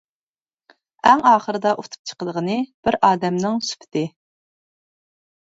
[1.09, 2.57] ئەڭ ئاخىرىدا ئۇتۇپ چىقىدىغىنى
[2.87, 4.05] بىر ئادەمنىڭ سۈپىتى.